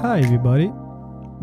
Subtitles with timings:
[0.00, 0.70] Hi, everybody.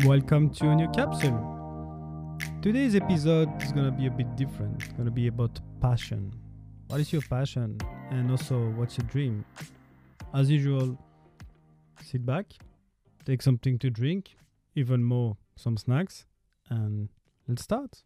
[0.06, 2.38] Welcome to a new capsule.
[2.62, 4.82] Today's episode is gonna be a bit different.
[4.82, 6.32] It's gonna be about passion.
[6.86, 7.76] What is your passion?
[8.10, 9.44] And also, what's your dream?
[10.32, 10.96] As usual,
[12.02, 12.46] sit back,
[13.26, 14.38] take something to drink,
[14.74, 16.24] even more, some snacks,
[16.70, 17.10] and
[17.46, 18.04] let's start.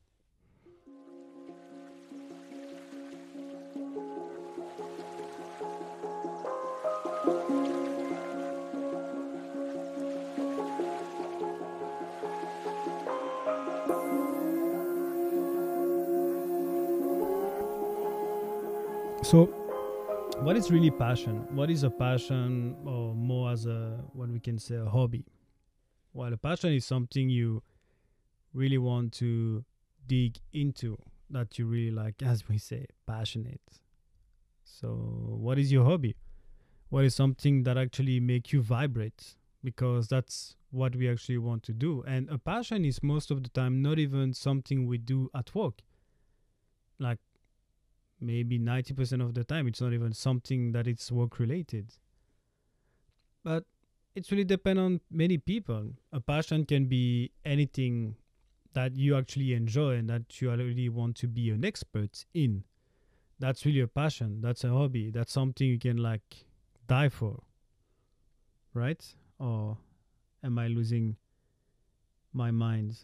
[19.31, 19.47] So,
[20.41, 21.47] what is really passion?
[21.55, 25.25] What is a passion, or more as a what we can say a hobby?
[26.13, 27.63] Well, a passion is something you
[28.53, 29.65] really want to
[30.09, 30.99] dig into,
[31.31, 33.79] that you really like, as we say, passionate.
[34.65, 36.17] So, what is your hobby?
[36.89, 39.37] What is something that actually make you vibrate?
[39.63, 42.03] Because that's what we actually want to do.
[42.05, 45.83] And a passion is most of the time not even something we do at work.
[46.99, 47.21] Like
[48.21, 51.95] maybe 90% of the time it's not even something that it's work related.
[53.43, 53.65] But
[54.15, 55.93] it's really depend on many people.
[56.13, 58.17] A passion can be anything
[58.75, 62.65] that you actually enjoy and that you already want to be an expert in.
[63.39, 64.41] That's really a passion.
[64.41, 65.11] That's a hobby.
[65.11, 66.45] That's something you can like
[66.87, 67.43] die for.
[68.75, 69.05] Right?
[69.39, 69.79] Or
[70.45, 71.17] am i losing
[72.33, 72.99] my mind?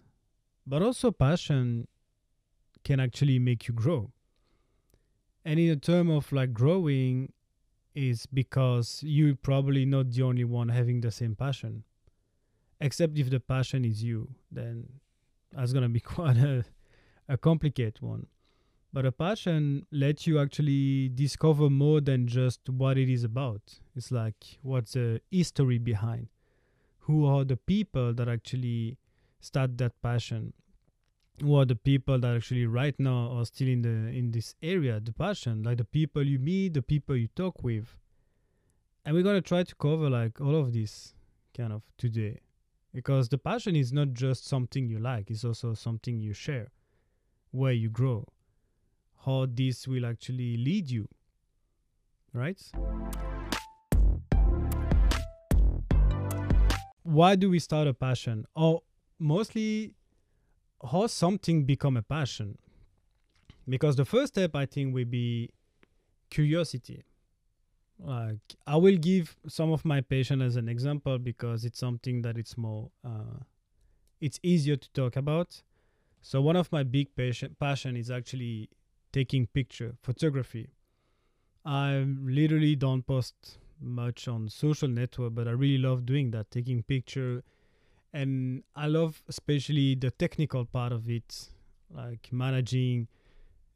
[0.66, 1.88] But also passion
[2.84, 4.12] can actually make you grow
[5.46, 7.32] and in a term of like growing
[7.94, 11.84] is because you're probably not the only one having the same passion.
[12.80, 14.88] Except if the passion is you then
[15.52, 16.64] that's gonna be quite a,
[17.28, 18.26] a complicated one.
[18.92, 23.62] But a passion lets you actually discover more than just what it is about.
[23.94, 26.26] It's like what's the history behind?
[27.00, 28.98] Who are the people that actually
[29.40, 30.54] start that passion
[31.40, 35.00] who are the people that actually right now are still in the in this area
[35.00, 37.96] the passion like the people you meet the people you talk with.
[39.04, 41.14] And we're going to try to cover like all of this
[41.56, 42.40] kind of today.
[42.92, 46.68] Because the passion is not just something you like it's also something you share
[47.50, 48.24] where you grow
[49.24, 51.06] how this will actually lead you
[52.36, 52.60] right?
[57.02, 58.44] Why do we start a passion?
[58.54, 58.82] Or
[59.18, 59.94] mostly
[60.90, 62.58] how something become a passion.
[63.68, 65.50] Because the first step i think will be
[66.30, 67.04] curiosity.
[67.98, 72.36] Like i will give some of my patient as an example because it's something that
[72.36, 73.40] it's more uh,
[74.20, 75.62] it's easier to talk about.
[76.22, 78.70] So one of my big passion passion is actually
[79.12, 80.70] taking picture photography.
[81.64, 86.82] I literally don't post much on social network but i really love doing that taking
[86.82, 87.42] picture
[88.16, 91.48] and I love especially the technical part of it,
[91.90, 93.08] like managing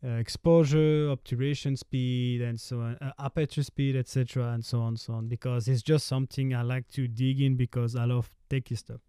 [0.03, 5.13] uh, exposure, obturation speed, and so on, uh, aperture speed, etc., and so on, so
[5.13, 5.29] on.
[5.29, 9.03] Because it's just something I like to dig in because I love techy stuff.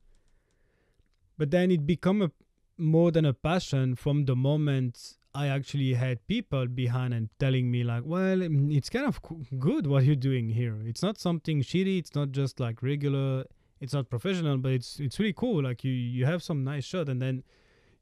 [1.37, 2.31] But then it become a
[2.77, 7.83] more than a passion from the moment I actually had people behind and telling me
[7.83, 9.21] like, well, it's kind of
[9.59, 10.77] good what you're doing here.
[10.83, 11.99] It's not something shitty.
[11.99, 13.45] It's not just like regular
[13.81, 15.63] it's not professional, but it's it's really cool.
[15.63, 17.43] Like you you have some nice shot, and then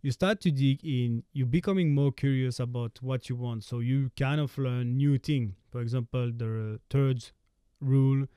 [0.01, 1.23] you start to dig in.
[1.34, 5.56] You're becoming more curious about what you want, so you kind of learn new thing.
[5.72, 7.23] For example, the third
[7.79, 8.28] rule,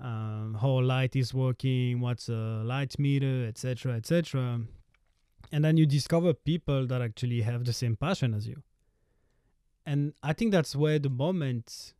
[0.00, 4.60] um, how light is working, what's a light meter, etc., etc.
[5.50, 8.62] And then you discover people that actually have the same passion as you.
[9.84, 11.94] And I think that's where the moment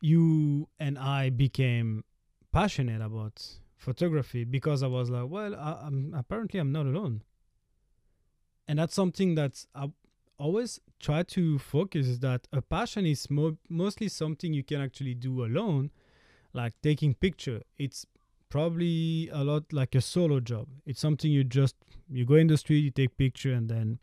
[0.00, 2.04] you and I became
[2.50, 7.22] passionate about photography because I was like, well, I, am apparently I'm not alone,
[8.66, 9.90] and that's something that I
[10.38, 15.14] always try to focus is that a passion is mo- mostly something you can actually
[15.14, 15.90] do alone,
[16.52, 17.62] like taking picture.
[17.78, 18.06] It's
[18.48, 20.68] probably a lot like a solo job.
[20.86, 21.76] It's something you just
[22.10, 23.98] you go in the street, you take picture, and then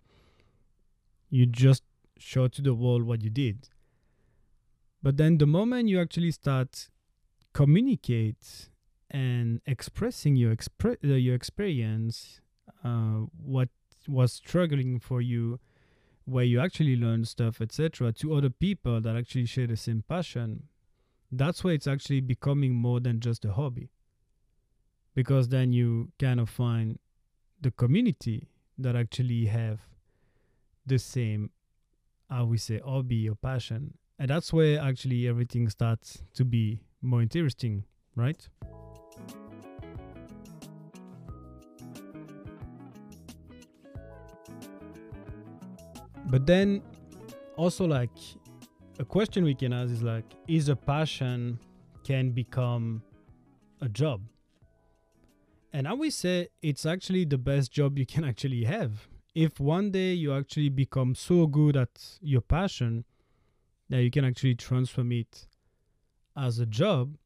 [1.29, 1.83] you just
[2.17, 3.69] show to the world what you did.
[5.03, 6.89] But then the moment you actually start
[7.53, 8.69] communicate
[9.11, 12.39] and expressing your expre- uh, your experience,
[12.83, 13.69] uh, what
[14.07, 15.59] was struggling for you,
[16.25, 20.63] where you actually learn stuff, etc., to other people that actually share the same passion,
[21.31, 23.91] that's where it's actually becoming more than just a hobby.
[25.13, 26.97] Because then you kind of find
[27.59, 28.47] the community
[28.77, 29.81] that actually have
[30.85, 31.51] the same,
[32.29, 33.95] how we say, hobby or passion.
[34.17, 37.83] And that's where actually everything starts to be more interesting,
[38.15, 38.47] right?
[46.31, 46.81] But then
[47.57, 48.17] also like
[48.97, 51.59] a question we can ask is like is a passion
[52.05, 53.03] can become
[53.81, 54.21] a job?
[55.73, 59.09] And I would say it's actually the best job you can actually have.
[59.35, 63.03] If one day you actually become so good at your passion
[63.89, 65.47] that you can actually transform it
[66.37, 67.17] as a job,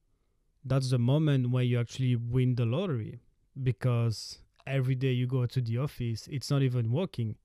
[0.63, 3.19] that's the moment where you actually win the lottery
[3.62, 7.36] because every day you go to the office, it's not even working.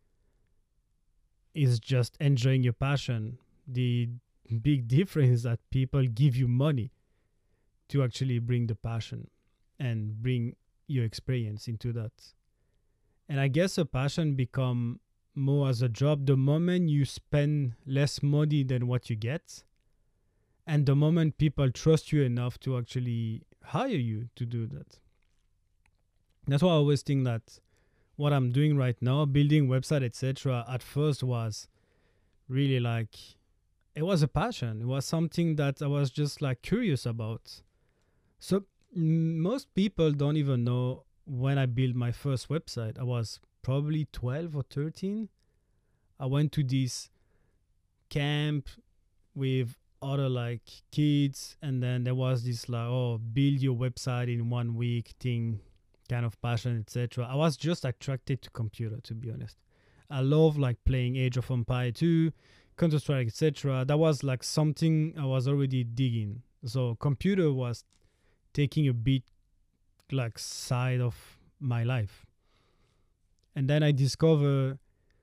[1.54, 3.38] It's just enjoying your passion.
[3.66, 4.08] The
[4.62, 6.92] big difference is that people give you money
[7.88, 9.28] to actually bring the passion
[9.78, 10.56] and bring
[10.86, 12.12] your experience into that.
[13.28, 15.00] And I guess a passion become
[15.34, 19.62] more as a job the moment you spend less money than what you get
[20.66, 24.98] and the moment people trust you enough to actually hire you to do that
[26.46, 27.60] that's why i always think that
[28.20, 31.66] what i'm doing right now building website etc at first was
[32.48, 33.14] really like
[33.94, 34.80] it was a passion.
[34.82, 37.62] It was something that i was just like curious about.
[38.38, 38.64] So
[38.94, 42.98] most people don't even know when i built my first website.
[42.98, 45.28] I was probably 12 or 13
[46.18, 47.10] i went to this
[48.08, 48.70] camp
[49.34, 54.48] with other like kids and then there was this like oh build your website in
[54.48, 55.60] one week thing
[56.10, 59.56] kind of passion etc i was just attracted to computer to be honest.
[60.12, 62.32] I love like playing age of empire 2
[62.76, 66.42] counter-strike etc that was like something i was already digging.
[66.64, 67.84] So computer was
[68.52, 69.22] taking a bit
[70.10, 71.14] like side of
[71.60, 72.26] my life.
[73.54, 74.78] And then i discover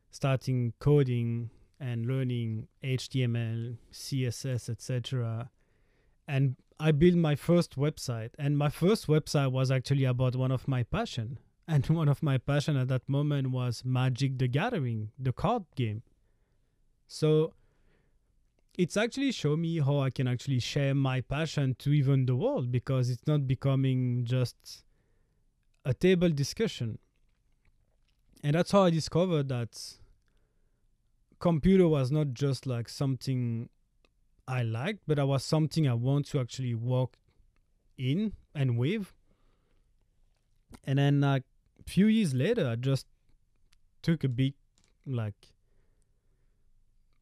[0.09, 1.49] starting coding
[1.79, 5.49] and learning HTML, CSS, etc.
[6.27, 10.67] And I built my first website, and my first website was actually about one of
[10.67, 11.39] my passion.
[11.69, 16.01] And one of my passion at that moment was Magic the Gathering, the card game.
[17.09, 17.55] So
[18.77, 22.71] it's actually show me how I can actually share my passion to even the world
[22.71, 24.55] because it's not becoming just
[25.83, 26.99] a table discussion.
[28.43, 29.97] And that's how I discovered that
[31.39, 33.69] computer was not just like something
[34.47, 37.17] I liked, but it was something I want to actually work
[37.97, 39.13] in and with.
[40.85, 41.43] And then like
[41.79, 43.05] a few years later, I just
[44.01, 44.53] took a big
[45.05, 45.47] like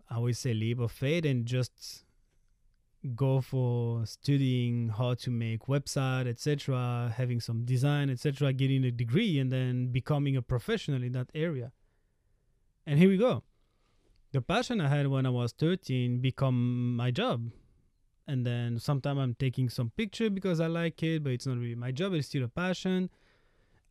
[0.09, 2.03] I would say leap of faith and just
[3.15, 9.37] go for studying how to make website etc having some design etc getting a degree
[9.37, 11.71] and then becoming a professional in that area
[12.87, 13.43] and here we go
[14.35, 17.51] the passion I had when I was 13 become my job.
[18.27, 21.75] And then sometimes I'm taking some picture because I like it, but it's not really
[21.75, 22.13] my job.
[22.13, 23.09] It's still a passion.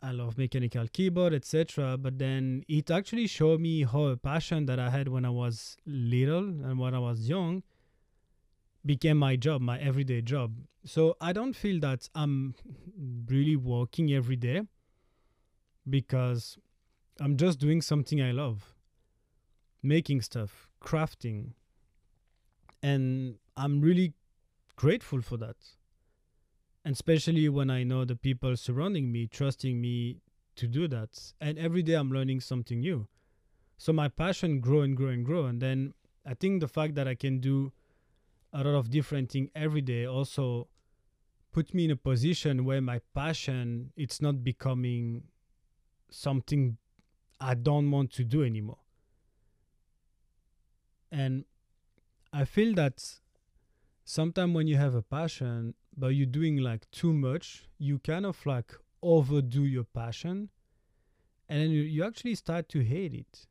[0.02, 1.96] I love mechanical keyboard, etc.
[1.96, 5.79] But then it actually showed me how a passion that I had when I was
[5.87, 7.62] little and when I was young
[8.85, 10.52] became my job, my everyday job.
[10.85, 12.55] So I don't feel that I'm
[13.31, 14.61] really working every day
[15.88, 16.58] because
[17.19, 18.74] I'm just doing something I love
[19.84, 21.52] making stuff, crafting.
[22.82, 24.14] And I'm really
[24.76, 25.56] grateful for that.
[26.85, 30.18] And especially when I know the people surrounding me, trusting me
[30.56, 31.32] to do that.
[31.40, 33.06] And every day I'm learning something new.
[33.76, 35.47] So my passion grow and grow and grow.
[35.47, 35.94] And then
[36.26, 37.73] I think the fact that I can do
[38.52, 40.68] a lot of different things every day also
[41.52, 45.25] put me in a position where my passion it's not becoming
[46.11, 46.76] something
[47.40, 48.78] I don't want to do anymore.
[51.14, 51.44] And
[52.33, 53.21] I feel that
[54.04, 58.44] sometimes when you have a passion, but you're doing like too much, you kind of
[58.44, 60.49] like overdo your passion
[61.49, 63.47] and then you, you actually start to hate it.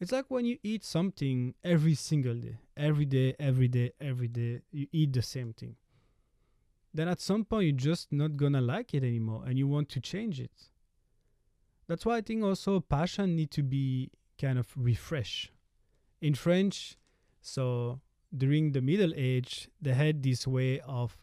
[0.00, 4.62] It's like when you eat something every single day, every day, every day, every day,
[4.72, 5.76] you eat the same thing.
[6.94, 10.00] Then at some point, you're just not gonna like it anymore and you want to
[10.00, 10.70] change it.
[11.88, 15.52] That's why I think also passion need to be kind of refresh
[16.20, 16.96] in French,
[17.40, 18.00] so
[18.36, 21.16] during the Middle Age, they had this way of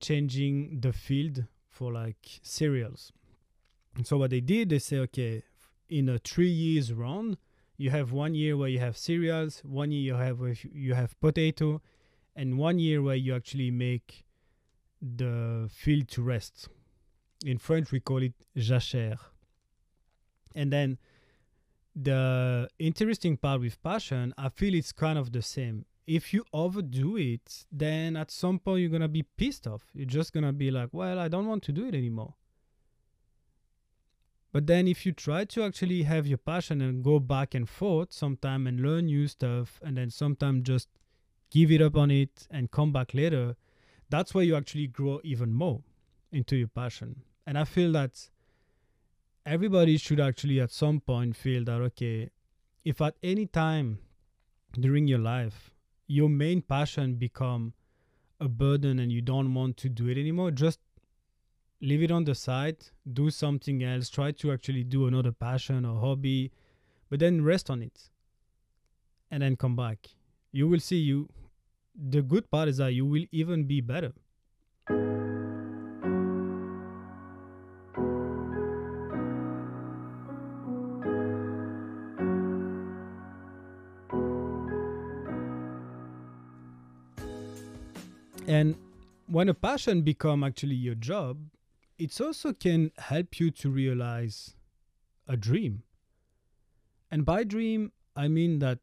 [0.00, 3.12] changing the field for like cereals.
[3.94, 5.42] And so what they did, they say, okay,
[5.88, 7.38] in a three years run,
[7.76, 10.38] you have one year where you have cereals, one year you have
[10.72, 11.80] you have potato,
[12.34, 14.24] and one year where you actually make
[15.00, 16.68] the field to rest.
[17.44, 19.18] In French, we call it jachère.
[20.54, 20.98] And then
[21.96, 25.86] the interesting part with passion, I feel it's kind of the same.
[26.06, 29.82] If you overdo it, then at some point you're gonna be pissed off.
[29.94, 32.34] You're just gonna be like, well, I don't want to do it anymore.
[34.52, 38.12] But then if you try to actually have your passion and go back and forth
[38.12, 40.88] sometime and learn new stuff and then sometime just
[41.50, 43.56] give it up on it and come back later,
[44.08, 45.82] that's where you actually grow even more
[46.30, 47.22] into your passion.
[47.46, 48.30] And I feel that
[49.46, 52.30] everybody should actually at some point feel that okay,
[52.84, 53.98] if at any time
[54.72, 55.70] during your life
[56.08, 57.72] your main passion become
[58.40, 60.80] a burden and you don't want to do it anymore, just
[61.80, 62.76] leave it on the side,
[63.12, 66.50] do something else, try to actually do another passion or hobby,
[67.08, 68.10] but then rest on it
[69.30, 70.08] and then come back.
[70.52, 71.28] You will see you
[71.94, 74.12] the good part is that you will even be better.
[89.36, 91.36] When a passion become actually your job,
[91.98, 94.54] it also can help you to realize
[95.28, 95.82] a dream.
[97.10, 98.78] And by dream, I mean that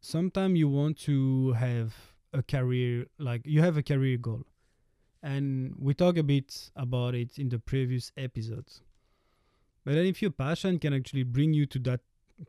[0.00, 1.94] sometimes you want to have
[2.32, 4.46] a career, like you have a career goal.
[5.22, 8.80] And we talk a bit about it in the previous episodes.
[9.84, 12.00] But then if your passion can actually bring you to that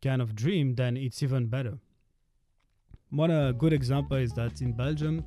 [0.02, 1.78] kind of dream, then it's even better.
[3.10, 5.26] One uh, good example is that in Belgium,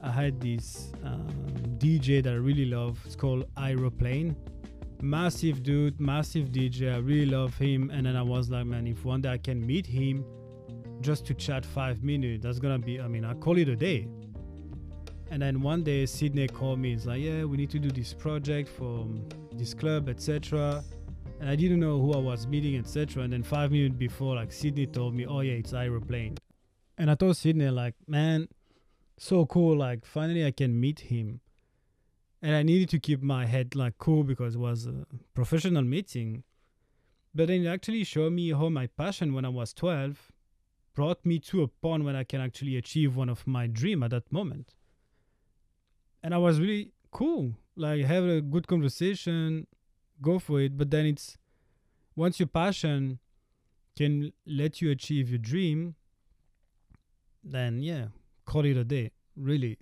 [0.00, 1.26] I had this um,
[1.78, 3.00] DJ that I really love.
[3.04, 4.36] It's called Aeroplane.
[5.02, 6.94] Massive dude, massive DJ.
[6.94, 7.90] I really love him.
[7.90, 10.24] And then I was like, man, if one day I can meet him
[11.00, 14.08] just to chat five minutes, that's gonna be, I mean, I call it a day.
[15.30, 16.92] And then one day Sydney called me.
[16.92, 19.06] He's like, yeah, we need to do this project for
[19.52, 20.82] this club, etc.
[21.40, 23.24] And I didn't know who I was meeting, etc.
[23.24, 26.36] And then five minutes before, like Sydney told me, oh yeah, it's Aeroplane.
[26.96, 28.48] And I told Sydney, like, man,
[29.18, 29.76] so cool.
[29.76, 31.40] Like finally, I can meet him.
[32.40, 36.44] And I needed to keep my head like cool because it was a professional meeting.
[37.34, 40.32] But then it actually showed me how my passion when I was 12
[40.94, 44.10] brought me to a point when I can actually achieve one of my dream at
[44.10, 44.74] that moment.
[46.22, 47.54] And I was really cool.
[47.76, 49.66] Like have a good conversation,
[50.22, 50.76] go for it.
[50.76, 51.38] But then it's
[52.16, 53.18] once your passion
[53.96, 55.94] can let you achieve your dream,
[57.44, 58.06] then yeah,
[58.48, 59.76] call it a day, really.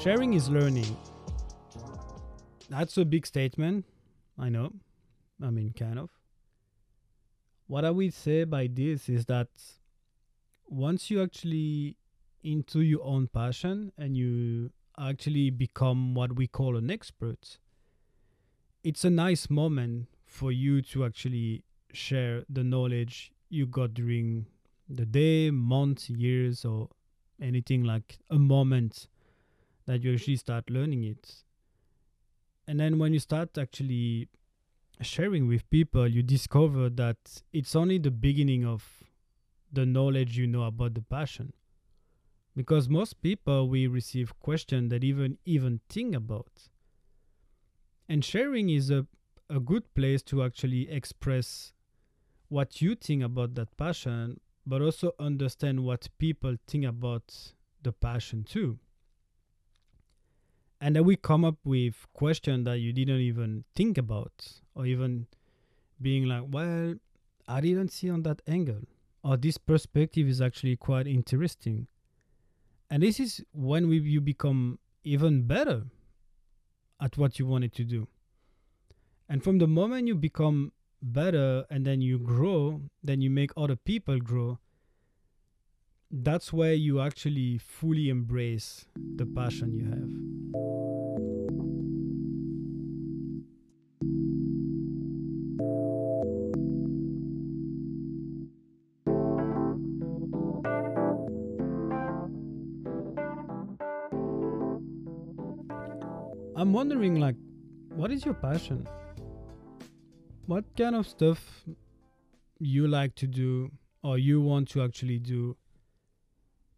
[0.00, 0.96] Sharing is learning.
[2.70, 3.86] That's a big statement.
[4.38, 4.72] I know.
[5.42, 6.10] I mean, kind of.
[7.66, 9.48] What I would say by this is that
[10.68, 11.96] once you actually
[12.44, 17.58] into your own passion and you actually become what we call an expert,
[18.84, 24.46] it's a nice moment for you to actually share the knowledge you got during
[24.88, 26.90] the day, months, years, or
[27.40, 29.08] anything like a moment
[29.86, 31.44] that you actually start learning it.
[32.68, 34.28] And then when you start actually
[35.00, 39.02] sharing with people, you discover that it's only the beginning of
[39.72, 41.54] the knowledge you know about the passion.
[42.54, 46.68] Because most people we receive questions that even even think about
[48.08, 49.06] and sharing is a,
[49.48, 51.72] a good place to actually express
[52.48, 58.44] what you think about that passion, but also understand what people think about the passion
[58.44, 58.78] too.
[60.80, 65.26] And then we come up with questions that you didn't even think about, or even
[66.00, 66.94] being like, well,
[67.48, 68.82] I didn't see on that angle,
[69.22, 71.86] or this perspective is actually quite interesting.
[72.90, 75.84] And this is when we, you become even better
[77.00, 78.08] at what you wanted to do.
[79.28, 80.72] And from the moment you become
[81.02, 84.58] better and then you grow, then you make other people grow,
[86.10, 88.86] that's where you actually fully embrace
[89.16, 90.83] the passion you have.
[106.64, 107.36] I'm wondering, like,
[107.90, 108.88] what is your passion?
[110.46, 111.62] What kind of stuff
[112.58, 113.70] you like to do
[114.02, 115.58] or you want to actually do?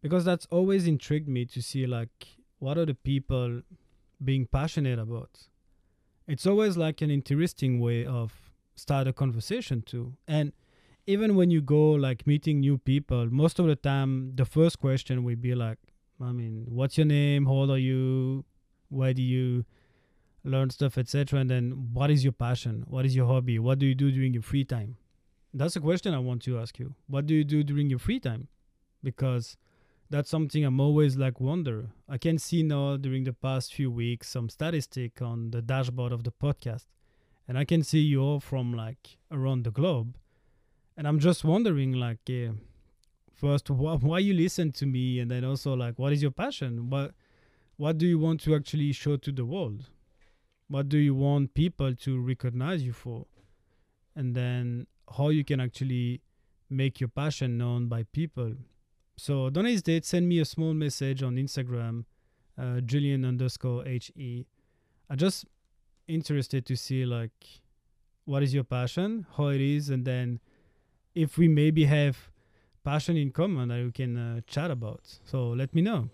[0.02, 2.26] Because that's always intrigued me to see, like,
[2.59, 3.62] what are the people
[4.25, 5.31] being passionate about?
[6.26, 8.33] It's always like an interesting way of
[8.75, 10.14] start a conversation too.
[10.26, 10.52] And
[11.07, 15.23] even when you go like meeting new people, most of the time the first question
[15.23, 15.78] will be like,
[16.21, 17.47] I mean, what's your name?
[17.47, 18.45] How old are you?
[18.88, 19.64] Where do you
[20.45, 21.40] learn stuff, etc.?
[21.40, 22.85] And then what is your passion?
[22.87, 23.59] What is your hobby?
[23.59, 24.97] What do you do during your free time?
[25.55, 26.95] That's a question I want to ask you.
[27.07, 28.49] What do you do during your free time?
[29.07, 29.57] because
[30.11, 31.90] that's something I'm always like wonder.
[32.09, 36.25] I can see now during the past few weeks some statistic on the dashboard of
[36.25, 36.87] the podcast,
[37.47, 40.16] and I can see you all from like around the globe,
[40.97, 42.50] and I'm just wondering like, yeah,
[43.33, 46.90] first wh- why you listen to me, and then also like what is your passion?
[46.90, 47.12] What
[47.76, 49.90] what do you want to actually show to the world?
[50.68, 53.26] What do you want people to recognize you for?
[54.14, 56.23] And then how you can actually
[56.68, 58.54] make your passion known by people
[59.18, 62.04] so don't hesitate, send me a small message on Instagram,
[62.59, 64.47] uh, Julian underscore HE.
[65.09, 65.47] I'm just
[66.06, 67.33] interested to see like
[68.26, 70.40] what is your passion, how it is, and then
[71.14, 72.30] if we maybe have
[72.85, 75.00] passion in common that we can uh, chat about.
[75.25, 76.11] So let me know.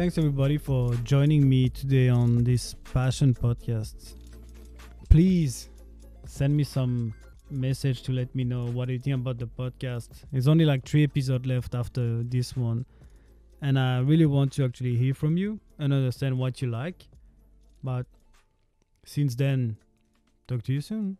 [0.00, 4.14] Thanks everybody for joining me today on this passion podcast.
[5.10, 5.68] Please
[6.24, 7.12] send me some
[7.50, 10.24] message to let me know what you think about the podcast.
[10.32, 12.86] There's only like three episodes left after this one.
[13.60, 17.06] And I really want to actually hear from you and understand what you like.
[17.84, 18.06] But
[19.04, 19.76] since then,
[20.48, 21.18] talk to you soon.